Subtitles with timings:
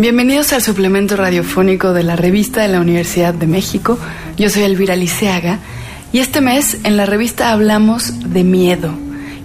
[0.00, 3.98] Bienvenidos al suplemento radiofónico de la revista de la Universidad de México.
[4.38, 5.58] Yo soy Elvira Liceaga
[6.10, 8.94] y este mes en la revista hablamos de miedo.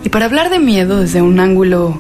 [0.05, 1.99] Y para hablar de miedo desde un ángulo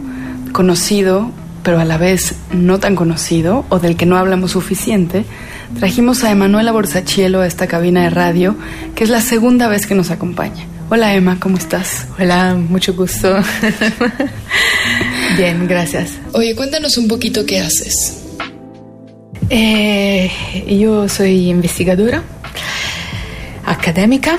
[0.53, 1.33] conocido,
[1.63, 5.25] pero a la vez no tan conocido o del que no hablamos suficiente,
[5.77, 8.55] trajimos a Emanuela Borsachielo a esta cabina de radio,
[8.95, 10.65] que es la segunda vez que nos acompaña.
[10.89, 12.07] Hola Emma, ¿cómo estás?
[12.17, 13.37] Hola, mucho gusto.
[15.37, 16.11] Bien, gracias.
[16.31, 18.21] Oye, cuéntanos un poquito qué haces.
[19.49, 20.31] Eh,
[20.67, 22.23] yo soy investigadora
[23.65, 24.37] académica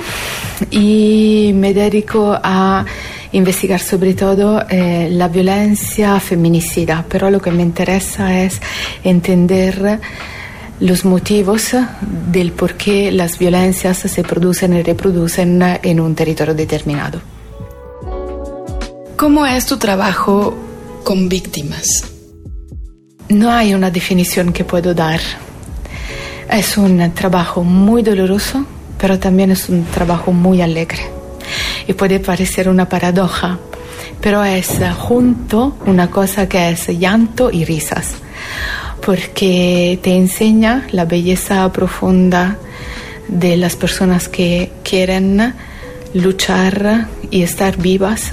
[0.71, 2.85] y me dedico a
[3.31, 8.59] investigar sobre todo eh, la violencia feminicida, pero lo que me interesa es
[9.03, 9.99] entender
[10.79, 11.75] los motivos
[12.31, 17.19] del por qué las violencias se producen y reproducen en un territorio determinado.
[19.15, 20.55] ¿Cómo es tu trabajo
[21.03, 22.16] con víctimas?
[23.29, 25.19] No hay una definición que puedo dar.
[26.49, 28.65] Es un trabajo muy doloroso,
[28.97, 31.01] pero también es un trabajo muy alegre.
[31.87, 33.59] Y puede parecer una paradoja,
[34.21, 38.13] pero es junto una cosa que es llanto y risas,
[39.05, 42.57] porque te enseña la belleza profunda
[43.27, 45.53] de las personas que quieren
[46.13, 48.31] luchar y estar vivas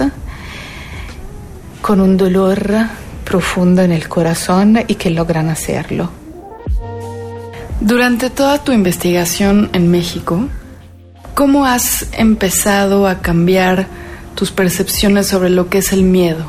[1.81, 2.87] con un dolor
[3.25, 6.09] profundo en el corazón y que logran hacerlo.
[7.81, 10.47] Durante toda tu investigación en México,
[11.33, 13.87] ¿cómo has empezado a cambiar
[14.35, 16.45] tus percepciones sobre lo que es el miedo?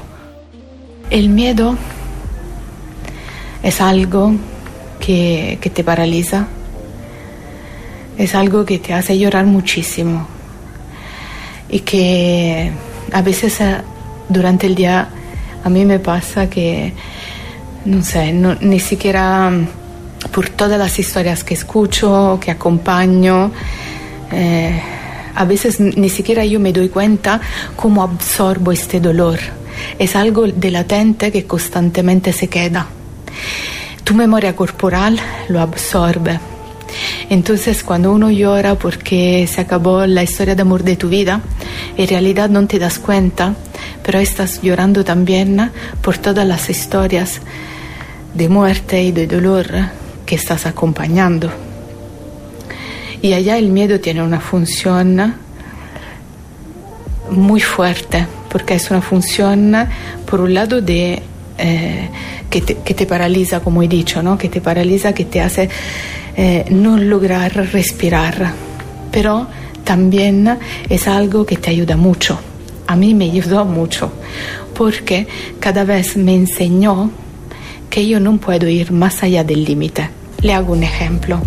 [1.10, 1.76] El miedo
[3.62, 4.34] es algo
[5.00, 6.46] que, que te paraliza,
[8.18, 10.28] es algo que te hace llorar muchísimo
[11.68, 12.70] y que
[13.12, 13.78] a veces eh,
[14.28, 15.08] durante el día
[15.66, 16.92] a mí me pasa que,
[17.86, 19.50] no sé, ni siquiera
[20.30, 23.50] por todas las historias que escucho, que acompaño,
[24.30, 24.80] eh,
[25.34, 27.40] a veces ni siquiera yo me doy cuenta
[27.74, 29.40] cómo absorbo este dolor.
[29.98, 32.86] Es algo de latente que constantemente se queda.
[34.04, 36.38] Tu memoria corporal lo absorbe.
[37.30, 41.40] Entonces cuando uno llora porque se acabó la historia de amor de tu vida,
[41.96, 43.54] en realidad no te das cuenta
[44.06, 47.40] pero estás llorando también por todas las historias
[48.34, 49.66] de muerte y de dolor
[50.24, 51.50] que estás acompañando.
[53.20, 55.34] Y allá el miedo tiene una función
[57.30, 59.74] muy fuerte, porque es una función,
[60.24, 61.20] por un lado, de,
[61.58, 62.08] eh,
[62.48, 64.38] que, te, paraliza, como he dicho, ¿no?
[64.38, 65.68] que te paraliza, que te hace
[66.36, 68.52] eh, no lograr respirar,
[69.10, 69.46] pero
[69.84, 70.58] también
[70.88, 72.38] es algo que te ayuda mucho
[72.86, 74.12] a mí me ayudó mucho
[74.74, 75.26] porque
[75.58, 77.10] cada vez me enseñó
[77.90, 80.10] que yo no puedo ir más allá del límite.
[80.42, 81.40] Le hago un ejemplo.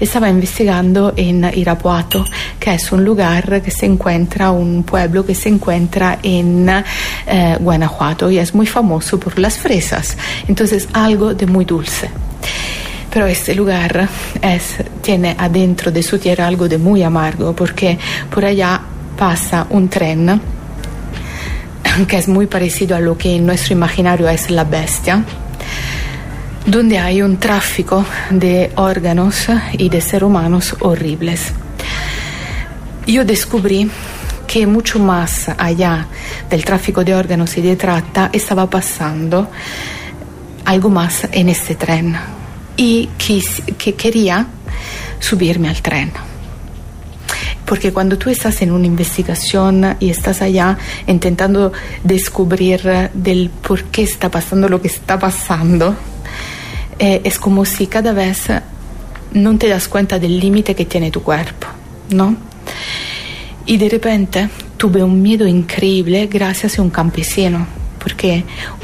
[0.00, 2.24] Estaba investigando en Irapuato,
[2.58, 8.28] que es un lugar que se encuentra, un pueblo que se encuentra en eh, Guanajuato
[8.28, 10.16] y es muy famoso por las fresas,
[10.48, 12.10] entonces algo de muy dulce.
[13.14, 14.08] Pero este lugar
[14.42, 17.96] es, tiene adentro de su tierra algo de muy amargo porque
[18.28, 18.80] por allá
[19.16, 20.40] pasa un tren
[22.08, 25.22] que es muy parecido a lo que en nuestro imaginario es la bestia,
[26.66, 31.52] donde hay un tráfico de órganos y de seres humanos horribles.
[33.06, 33.88] Yo descubrí
[34.48, 36.08] que mucho más allá
[36.50, 39.48] del tráfico de órganos y de trata estaba pasando
[40.64, 42.16] algo más en este tren
[42.76, 43.42] y que,
[43.78, 44.46] que quería
[45.20, 46.12] subirme al tren.
[47.64, 50.76] Porque cuando tú estás en una investigación y estás allá
[51.06, 55.96] intentando descubrir del por qué está pasando lo que está pasando,
[56.98, 58.48] eh, es como si cada vez
[59.32, 61.66] no te das cuenta del límite que tiene tu cuerpo,
[62.10, 62.36] ¿no?
[63.66, 67.66] Y de repente tuve un miedo increíble gracias a un campesino,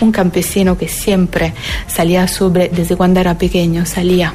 [0.00, 1.52] un campesino que siempre
[1.86, 4.34] salía sobre, desde cuando era pequeño, salía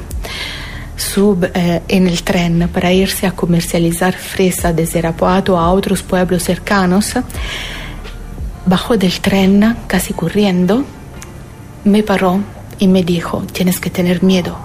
[0.96, 6.42] sub eh, en el tren para irse a comercializar fresa desde Irapuato a otros pueblos
[6.42, 7.14] cercanos,
[8.64, 10.84] bajó del tren casi corriendo,
[11.84, 12.40] me paró
[12.78, 14.56] y me dijo, tienes que tener miedo.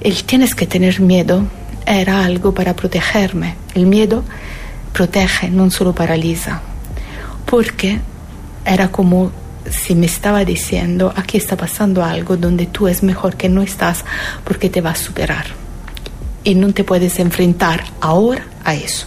[0.00, 1.44] El tienes que tener miedo
[1.86, 3.54] era algo para protegerme.
[3.74, 4.22] El miedo
[4.92, 6.60] protege, no solo paraliza,
[7.46, 8.00] porque
[8.64, 9.32] era como
[9.70, 14.04] si me estaba diciendo, aquí está pasando algo donde tú es mejor que no estás
[14.44, 15.46] porque te vas a superar.
[16.42, 19.06] Y no te puedes enfrentar ahora a eso.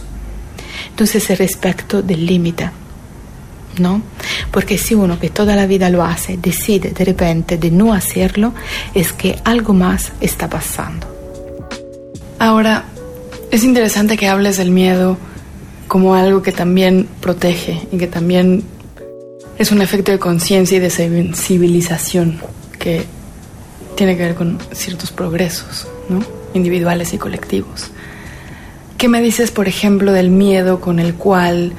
[0.90, 2.70] Entonces, el respecto del límite,
[3.78, 4.02] ¿no?
[4.50, 8.52] Porque si uno que toda la vida lo hace decide de repente de no hacerlo,
[8.94, 11.06] es que algo más está pasando.
[12.40, 12.84] Ahora,
[13.52, 15.16] es interesante que hables del miedo
[15.86, 18.64] como algo que también protege y que también
[19.58, 22.40] es un efecto de conciencia y de sensibilización
[22.78, 23.04] que
[23.96, 26.20] tiene que ver con ciertos progresos, ¿no?
[26.54, 27.90] individuales y colectivos.
[28.96, 31.72] ¿Qué me dices, por ejemplo, del miedo con el cual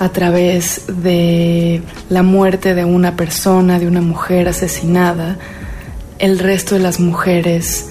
[0.00, 5.38] a través de la muerte de una persona, de una mujer asesinada,
[6.18, 7.90] el resto de las mujeres,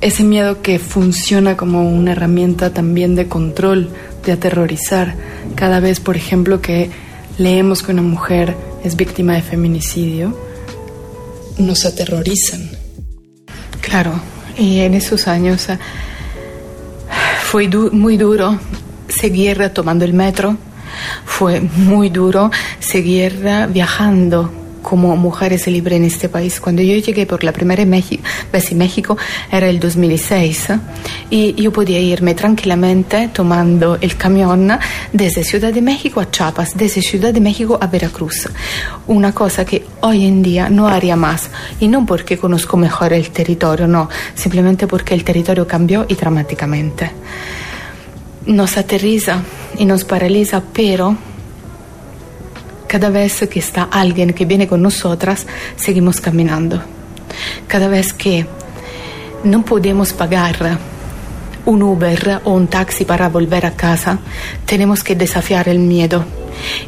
[0.00, 3.88] ese miedo que funciona como una herramienta también de control,
[4.24, 5.14] de aterrorizar,
[5.54, 6.90] cada vez, por ejemplo, que
[7.38, 8.54] leemos que una mujer
[8.84, 10.36] es víctima de feminicidio,
[11.58, 12.68] nos aterrorizan.
[13.80, 14.20] Claro,
[14.58, 15.78] y en esos años eh,
[17.42, 18.58] fue muy duro
[19.08, 20.56] seguir tomando el metro,
[21.24, 22.50] fue muy duro
[22.80, 24.52] seguir viajando
[24.88, 26.60] como mujeres libres en este país.
[26.60, 29.18] Cuando yo llegué por la primera vez en México
[29.52, 30.68] era el 2006
[31.28, 34.70] y yo podía irme tranquilamente tomando el camión
[35.12, 38.48] desde Ciudad de México a Chiapas, desde Ciudad de México a Veracruz.
[39.08, 41.50] Una cosa que hoy en día no haría más
[41.80, 47.10] y no porque conozco mejor el territorio, no, simplemente porque el territorio cambió y dramáticamente.
[48.46, 49.42] Nos aterriza
[49.76, 51.14] y nos paraliza, pero
[52.88, 55.46] cada vez que está alguien que viene con nosotras,
[55.76, 56.82] seguimos caminando.
[57.66, 58.46] Cada vez que
[59.44, 60.78] no podemos pagar
[61.66, 64.18] un Uber o un taxi para volver a casa,
[64.64, 66.24] tenemos que desafiar el miedo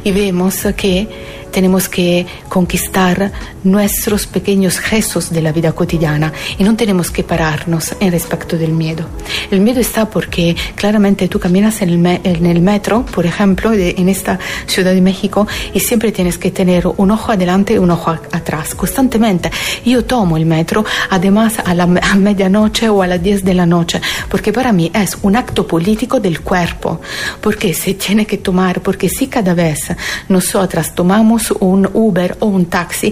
[0.03, 1.07] y vemos que
[1.51, 3.31] tenemos que conquistar
[3.63, 8.71] nuestros pequeños gestos de la vida cotidiana y no tenemos que pararnos en respecto del
[8.71, 9.05] miedo.
[9.51, 14.93] El miedo está porque claramente tú caminas en el, metro, por ejemplo, en esta Ciudad
[14.93, 19.51] de México y siempre tienes que tener un ojo adelante y un ojo atrás, constantemente.
[19.85, 23.65] Yo tomo el metro, además a la a medianoche o a las 10 de la
[23.65, 27.01] noche, porque para mí es un acto político del cuerpo,
[27.41, 29.91] porque se tiene que tomar, porque si cada vez
[30.29, 33.11] nosotras tomamos un Uber o un taxi,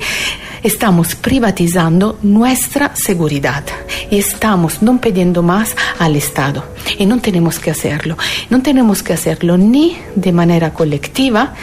[0.62, 3.64] estamos privatizando nuestra seguridad
[4.12, 6.64] y estamos no pidiendo más al Estado.
[6.98, 8.18] Y no tenemos que hacerlo.
[8.50, 11.54] No tenemos que hacerlo ni de manera colectiva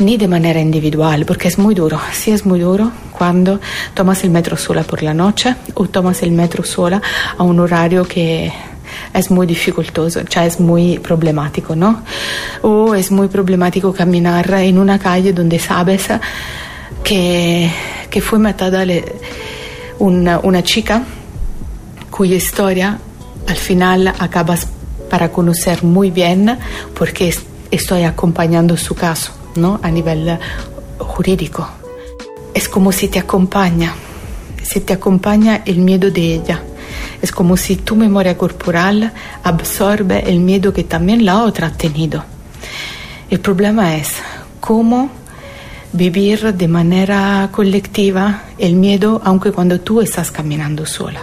[0.00, 2.00] ni de manera individual, porque es muy duro.
[2.12, 3.60] Sí es muy duro cuando
[3.94, 7.02] tomas el metro sola por la noche o tomas el metro sola
[7.36, 8.52] a un horario que
[9.12, 12.02] es muy dificultoso, cioè es muy problemático, ¿no?
[12.62, 16.08] O es muy problemático caminar en una calle donde sabes
[17.02, 17.70] que,
[18.10, 18.84] que fue matada
[19.98, 21.02] una, una chica
[22.10, 22.98] cuya historia
[23.46, 24.66] al final acabas
[25.08, 26.58] para conocer muy bien
[26.94, 27.34] porque
[27.70, 29.80] estoy acompañando su caso ¿no?
[29.82, 30.38] a nivel
[30.98, 31.68] jurídico.
[32.54, 33.94] Es como si te acompaña,
[34.62, 36.62] si te acompaña el miedo de ella.
[37.20, 39.12] Es como si tu memoria corporal
[39.42, 42.24] absorbe el miedo que también la otra ha tenido.
[43.30, 44.14] El problema es
[44.60, 45.10] cómo
[45.92, 51.20] vivir de manera colectiva el miedo aunque cuando tú estás caminando sola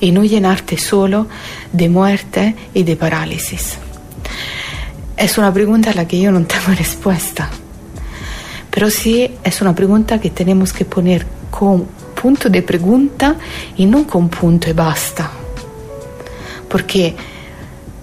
[0.00, 1.26] y no llenarte solo
[1.72, 3.78] de muerte y de parálisis.
[5.16, 7.48] Es una pregunta a la que yo no tengo respuesta,
[8.70, 11.86] pero sí es una pregunta que tenemos que poner con
[12.22, 13.36] punto de pregunta
[13.76, 15.28] y no con punto y basta.
[16.68, 17.16] Porque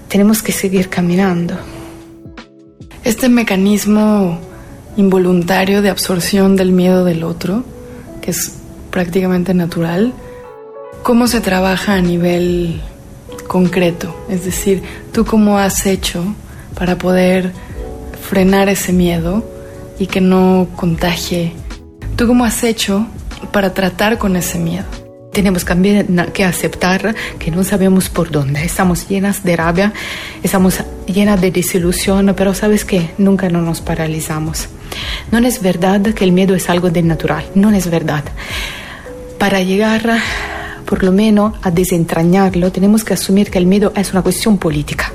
[0.10, 1.56] tenemos que seguir caminando.
[3.06, 4.38] Este mecanismo
[4.98, 7.64] involuntario de absorción del miedo del otro,
[8.22, 8.58] que es
[8.92, 10.14] prácticamente natural,
[11.02, 12.82] ¿cómo se trabaja a nivel
[13.48, 14.14] concreto?
[14.30, 14.84] Es decir,
[15.14, 16.24] ¿tú cómo has hecho
[16.76, 17.54] para poder
[18.30, 19.46] frenar ese miedo
[19.98, 21.54] y que no contagie?
[22.18, 23.08] ¿Tú cómo has hecho
[23.52, 24.86] para tratar con ese miedo.
[25.32, 28.64] Tenemos también que aceptar que no sabemos por dónde.
[28.64, 29.94] Estamos llenas de rabia,
[30.42, 34.70] estamos llenas de desilusión, pero sabes que nunca no nos paralizamos.
[35.32, 38.24] No es verdad que el miedo es algo de natural, no es verdad.
[39.38, 40.20] Para llegar
[40.90, 45.14] por lo menos a desentrañarlo, tenemos que asumir que el miedo es una cuestión política.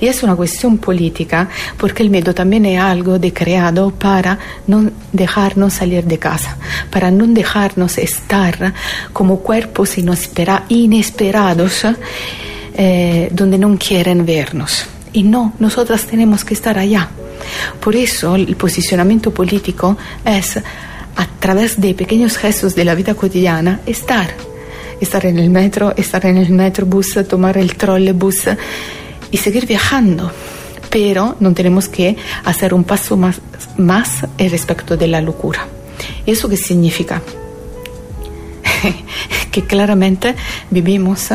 [0.00, 1.46] Y es una cuestión política
[1.76, 6.56] porque el miedo también es algo de creado para no dejarnos salir de casa,
[6.90, 8.72] para no dejarnos estar
[9.12, 11.82] como cuerpos inesperados
[12.74, 14.86] eh, donde no quieren vernos.
[15.12, 17.10] Y no, nosotras tenemos que estar allá.
[17.78, 23.80] Por eso el posicionamiento político es a través de pequeños gestos de la vida cotidiana
[23.84, 24.49] estar
[25.00, 28.44] estar en el metro, estar en el metrobús, tomar el trolebús
[29.30, 30.30] y seguir viajando.
[30.90, 33.40] pero no tenemos que hacer un paso más,
[33.76, 35.68] más respecto de la locura.
[36.26, 37.22] ¿Eso qué significa?
[39.52, 40.34] que claramente
[40.70, 41.28] vivimos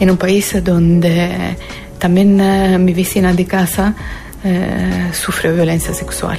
[0.00, 1.56] en un país donde
[1.98, 3.94] también eh, mi vecina de casa
[4.44, 6.38] eh, sufre violencia sexual.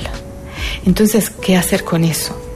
[0.86, 2.49] Entonces, ¿qué hacer con eso?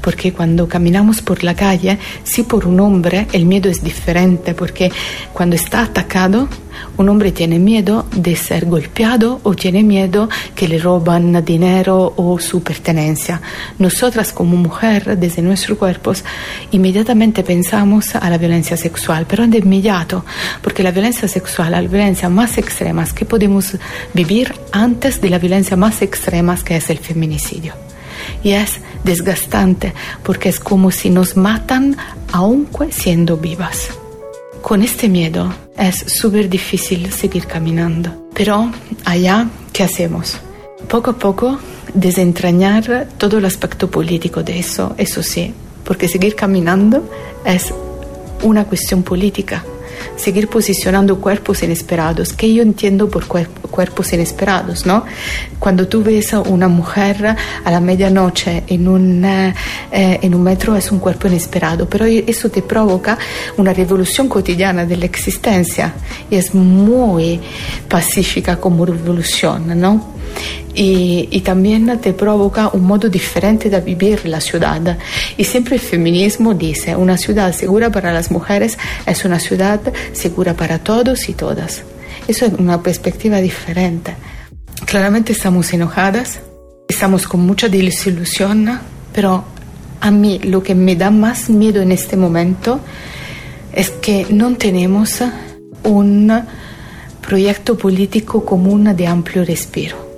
[0.00, 4.90] Porque cuando caminamos por la calle, sí por un hombre el miedo es diferente, porque
[5.32, 6.48] cuando está atacado,
[6.96, 12.38] un hombre tiene miedo de ser golpeado o tiene miedo que le roban dinero o
[12.38, 13.40] su pertenencia.
[13.78, 16.24] Nosotras como mujer, desde nuestros cuerpos,
[16.70, 20.24] inmediatamente pensamos a la violencia sexual, pero de inmediato,
[20.62, 23.76] porque la violencia sexual, la violencia más extrema que podemos
[24.12, 27.74] vivir antes de la violencia más extrema que es el feminicidio
[28.42, 31.96] y es desgastante porque es como si nos matan
[32.32, 33.88] aún siendo vivas.
[34.62, 38.70] Con este miedo es súper difícil seguir caminando, pero
[39.04, 40.38] allá, ¿qué hacemos?
[40.88, 41.58] Poco a poco
[41.94, 45.52] desentrañar todo el aspecto político de eso, eso sí,
[45.84, 47.08] porque seguir caminando
[47.44, 47.72] es
[48.42, 49.64] una cuestión política
[50.16, 55.04] seguir posicionando cuerpos inesperados, que yo entiendo por cuerpos inesperados, ¿no?
[55.58, 59.54] Cuando tú ves a una mujer a la medianoche en un, eh,
[59.90, 63.18] en un metro es un cuerpo inesperado, pero eso te provoca
[63.56, 65.94] una revolución cotidiana de la existencia
[66.30, 67.40] y es muy
[67.88, 70.19] pacífica como revolución, ¿no?
[70.74, 74.98] Y, también te provoca un modo diferente de vivir la ciudad.
[75.36, 79.80] Y siempre el feminismo dice, una ciudad segura para las mujeres es una ciudad
[80.12, 81.82] segura para todos y todas.
[82.28, 84.14] Eso es una perspectiva diferente.
[84.86, 86.40] Claramente estamos enojadas,
[86.88, 88.80] estamos con mucha desilusión,
[89.12, 89.44] pero
[90.00, 92.80] a mí lo que me da más miedo en este momento
[93.72, 95.22] es que no tenemos
[95.82, 96.32] un
[97.20, 100.09] proyecto político común de amplio respiro.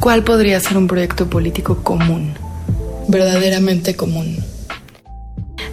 [0.00, 2.32] ¿Cuál podría ser un proyecto político común,
[3.06, 4.38] verdaderamente común?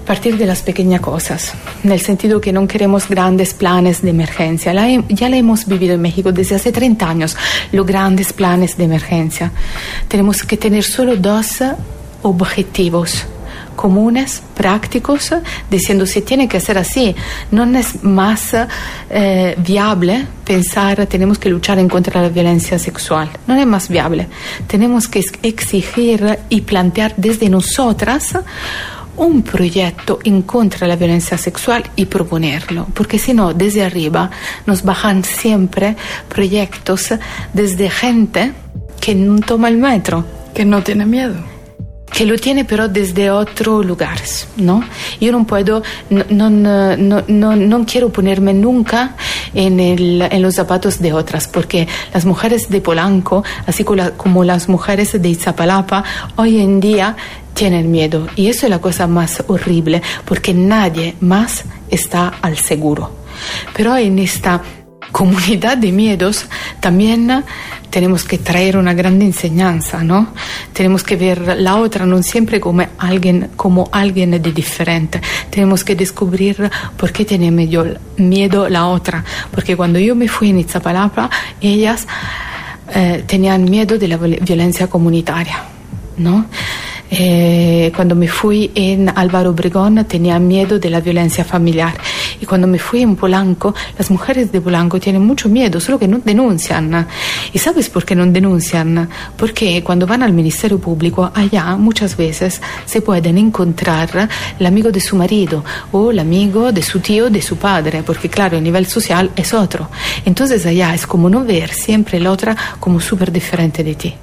[0.06, 4.74] Partir de las pequeñas cosas, en el sentido que no queremos grandes planes de emergencia.
[5.08, 7.38] ya la hemos vivido en México desde hace 30 años,
[7.72, 9.54] los grandes planes de emergencia.
[10.10, 11.64] Tenemos que tener solo dos
[12.22, 13.26] objetivos
[13.78, 15.34] comunes, prácticos,
[15.72, 17.16] diciendo si tiene que ser así.
[17.52, 18.54] No es más
[19.10, 23.30] eh, viable pensar tenemos que luchar en contra de la violencia sexual.
[23.48, 24.28] No es más viable.
[24.66, 28.38] Tenemos que exigir y plantear desde nosotras
[29.18, 34.30] un proyecto en contra de la violencia sexual y proponerlo, porque si no, desde arriba
[34.66, 35.96] nos bajan siempre
[36.30, 37.14] proyectos
[37.52, 38.54] desde gente
[39.02, 41.57] que no toma el metro, que no tiene miedo
[42.12, 44.84] que lo tiene pero desde otros lugares, ¿no?
[45.20, 46.96] Yo no puedo, no, no,
[47.28, 49.16] no, no quiero ponerme nunca
[49.54, 54.70] en, el, en, los zapatos de otras, porque las mujeres de Polanco, así como las
[54.70, 56.04] mujeres de Izapalapa,
[56.38, 57.16] hoy en día
[57.54, 58.28] tienen miedo.
[58.36, 63.12] Y eso es la cosa más horrible, porque nadie más está al seguro.
[63.76, 64.62] Pero en esta
[65.12, 66.46] comunidad de miedos
[66.80, 67.44] también
[67.90, 70.34] tenemos que traer una gran enseñanza, ¿no?
[70.74, 75.22] Tenemos que ver la otra no siempre como alguien, como alguien de diferente.
[75.50, 79.24] Tenemos que descubrir por qué tiene miedo la otra.
[79.52, 81.30] Porque cuando yo me fui en Iztapalapa,
[81.62, 82.08] ellas
[82.94, 85.64] eh, tenían miedo de la violencia comunitaria,
[86.18, 86.46] ¿no?
[87.10, 91.94] Eh, cuando me fui en Álvaro Obregón tenía miedo de la violencia familiar
[92.42, 96.08] y cuando me fui en Polanco, las mujeres de Polanco tienen mucho miedo, solo que
[96.08, 97.08] no denuncian.
[97.54, 99.10] ¿Y sabes por qué no denuncian?
[99.38, 105.00] Porque cuando van al Ministerio Público, allá muchas veces se pueden encontrar el amigo de
[105.00, 108.86] su marido o el amigo de su tío, de su padre, porque claro, el nivel
[108.86, 109.90] social es otro.
[110.26, 114.14] Entonces allá es como no ver siempre la otra como súper diferente de ti.